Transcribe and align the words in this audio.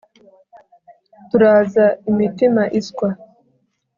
Turaza 1.29 1.85
imitima 2.09 2.61
iswa 2.79 3.09